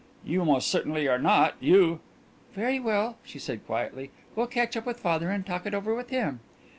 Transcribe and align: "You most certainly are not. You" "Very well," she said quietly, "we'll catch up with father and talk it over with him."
"You 0.25 0.43
most 0.45 0.67
certainly 0.67 1.07
are 1.07 1.19
not. 1.19 1.53
You" 1.59 1.99
"Very 2.55 2.79
well," 2.79 3.17
she 3.21 3.37
said 3.37 3.67
quietly, 3.67 4.09
"we'll 4.35 4.47
catch 4.47 4.75
up 4.75 4.87
with 4.87 4.99
father 4.99 5.29
and 5.29 5.45
talk 5.45 5.67
it 5.67 5.75
over 5.75 5.93
with 5.93 6.09
him." 6.09 6.39